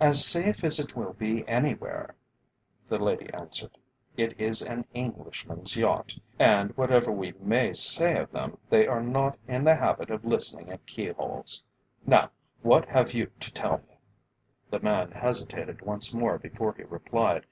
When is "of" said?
8.20-8.30, 10.10-10.24